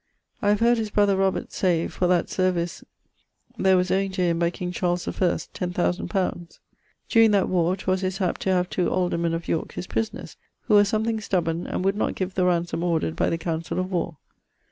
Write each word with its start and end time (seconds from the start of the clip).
I 0.41 0.49
have 0.49 0.61
heard 0.61 0.79
his 0.79 0.89
brother 0.89 1.15
Robert 1.15 1.51
say, 1.51 1.87
for 1.87 2.07
that 2.07 2.27
service 2.27 2.83
there 3.55 3.77
was 3.77 3.91
owing 3.91 4.11
to 4.13 4.23
him 4.23 4.39
by 4.39 4.49
King 4.49 4.71
Charles 4.71 5.05
the 5.05 5.13
First 5.13 5.53
10000 5.53 6.11
li. 6.15 6.47
During 7.07 7.29
that 7.29 7.47
warre, 7.47 7.75
'twas 7.77 8.01
his 8.01 8.17
hap 8.17 8.39
to 8.39 8.49
have 8.51 8.67
two 8.67 8.89
aldermen 8.89 9.35
of 9.35 9.47
Yorke 9.47 9.73
his 9.73 9.85
prisoners, 9.85 10.37
who 10.61 10.73
were 10.73 10.85
something 10.85 11.21
stubborne, 11.21 11.67
and 11.67 11.85
would 11.85 11.95
not 11.95 12.15
give 12.15 12.33
the 12.33 12.45
ransome 12.45 12.81
ordered 12.83 13.15
by 13.15 13.29
the 13.29 13.37
councell 13.37 13.77
of 13.77 13.91
warr. 13.91 14.17